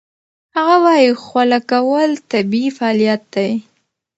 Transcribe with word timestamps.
هغه 0.55 0.75
وايي 0.85 1.09
خوله 1.23 1.59
کول 1.71 2.11
طبیعي 2.31 2.69
فعالیت 2.77 3.21
دی. 3.33 3.51